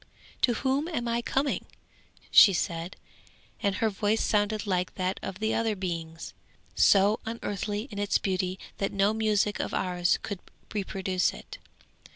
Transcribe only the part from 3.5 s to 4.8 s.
and her voice sounded